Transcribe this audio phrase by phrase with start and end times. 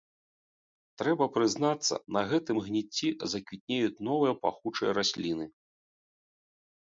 [0.99, 5.45] Трэба прызнацца, на гэтым гніцці заквітнеюць новыя пахучыя расліны.